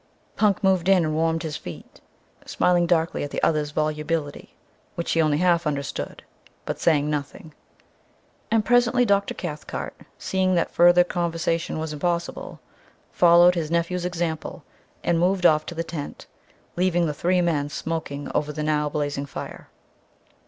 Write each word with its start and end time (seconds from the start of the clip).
Punk 0.35 0.63
moved 0.63 0.89
in 0.89 1.05
and 1.05 1.13
warmed 1.13 1.43
his 1.43 1.57
feet, 1.57 2.01
smiling 2.43 2.87
darkly 2.87 3.23
at 3.23 3.29
the 3.29 3.43
other's 3.43 3.69
volubility 3.69 4.55
which 4.95 5.11
he 5.11 5.21
only 5.21 5.37
half 5.37 5.67
understood, 5.67 6.23
but 6.65 6.79
saying 6.79 7.07
nothing. 7.07 7.53
And 8.49 8.65
presently 8.65 9.05
Dr. 9.05 9.35
Cathcart, 9.35 9.93
seeing 10.17 10.55
that 10.55 10.71
further 10.71 11.03
conversation 11.03 11.77
was 11.77 11.93
impossible, 11.93 12.59
followed 13.11 13.53
his 13.53 13.69
nephew's 13.69 14.03
example 14.03 14.63
and 15.03 15.19
moved 15.19 15.45
off 15.45 15.67
to 15.67 15.75
the 15.75 15.83
tent, 15.83 16.25
leaving 16.75 17.05
the 17.05 17.13
three 17.13 17.39
men 17.39 17.69
smoking 17.69 18.27
over 18.33 18.51
the 18.51 18.63
now 18.63 18.89
blazing 18.89 19.27
fire. 19.27 19.69